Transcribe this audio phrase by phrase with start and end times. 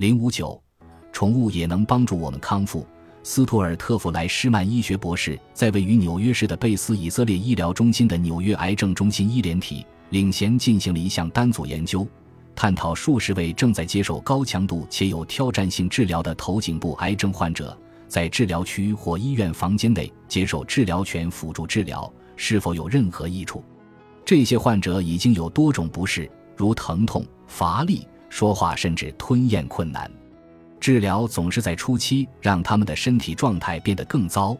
[0.00, 0.58] 零五九，
[1.12, 2.86] 宠物也能帮助我们康复。
[3.22, 12.08] 斯图尔特·弗莱施曼医学博士在位于纽约市的贝斯以色列医疗中心的纽约癌症中心医联体领衔进行了一项单组研究，
[12.56, 17.76] 探讨数十位正在接受高强度且有挑战性治疗的头颈部癌症患者
[18.08, 23.62] 在治疗区或医院房间内接受治疗犬辅助治疗是否有任何益处。
[24.24, 26.26] 这些患者已经有多种不适，
[26.56, 30.10] 如疼痛、乏力、说话甚至吞咽困难。
[30.80, 34.56] 治疗总是在初期让他们的身体状态变得更糟，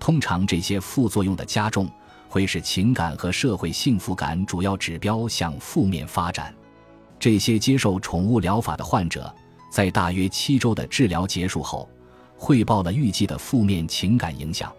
[0.00, 1.86] 通常这些副作用的加重
[2.26, 6.54] 会使情感和社会幸福感主要指标向负面发展。
[7.18, 9.30] 这些接受宠物疗法的患者
[9.70, 11.86] 在大约七周的治疗结束后，
[12.36, 14.72] 汇报了预计的负面情感影响。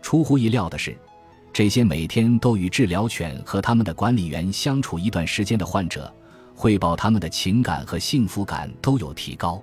[0.00, 0.96] 出乎意料的是，
[1.52, 6.12] 这些每天都与治疗犬和他们的管理员相处一段时间的患者，
[6.62, 9.60] 汇报他们的情感和幸福感都有提高。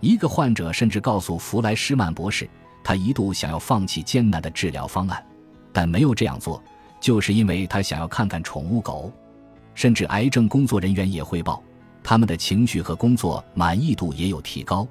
[0.00, 2.46] 一个患者甚至告诉弗莱施曼博士，
[2.84, 5.24] 他一度想要放弃艰难的治疗方案，
[5.72, 6.62] 但没有这样做，
[7.00, 9.10] 就是因为他想要看看宠物狗。
[9.74, 11.62] 甚至癌症工作人员也汇报，
[12.02, 14.86] 他们的情绪和工作满意度也有提高。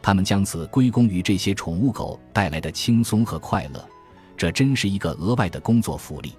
[0.00, 3.86] 他们将此归功于这些宠物狗带来的轻松和快乐，
[4.34, 6.32] 这真是一个额外的工作福利。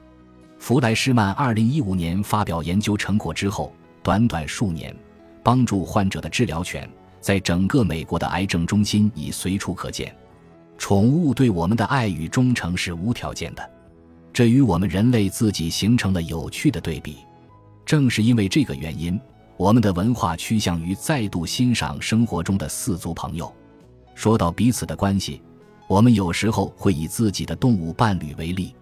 [0.58, 3.72] 弗莱施曼2015年发表研究成果之后，
[4.08, 4.96] 短短数年，
[5.44, 6.90] 帮助患者的治疗犬。
[7.20, 10.16] 在整个美国的癌症中心已随处可见，
[10.78, 13.70] 宠物对我们的爱与忠诚是无条件的，
[14.32, 17.18] 这与我们人类自己形成了有趣的对比。
[17.86, 19.20] 正是因为这个原因，
[19.58, 23.54] 我们的文化趋向于再度欣赏生活中的四足朋友。
[24.16, 25.42] 说到彼此的关系，
[25.86, 28.74] 我们有时候会以自己的动物伴侣为例。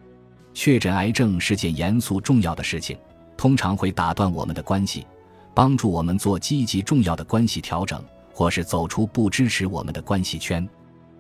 [0.54, 2.96] 确诊癌症是件严肃重要的事情，
[3.36, 5.04] 通常会打断我们的关系，
[5.56, 8.00] 帮助我们做积极重要的关系调整。
[8.38, 10.68] 或是走出不支持我们的关系圈，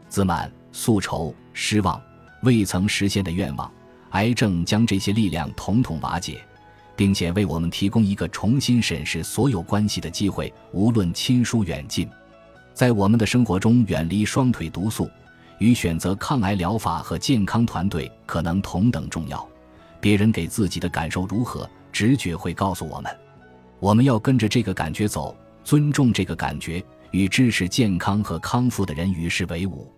[0.09, 2.01] 自满、宿愁、失望、
[2.43, 3.71] 未曾实现的愿望，
[4.09, 6.43] 癌症将这些力量统统瓦解，
[6.93, 12.05] 并且为我们提供一个重新审视所有关系的机会，无论亲疏远近。
[12.73, 15.09] 在我们的生活中，远离双腿毒素，
[15.59, 19.47] 与选择抗癌疗法和健康团队可能同等重要。
[20.01, 23.09] 别人给自己的感受如何，直觉会告诉我们，
[23.79, 26.83] 我们要跟着这个感觉走，尊重这个感觉。
[27.11, 29.89] 与支持健康和康复的人与世为伍。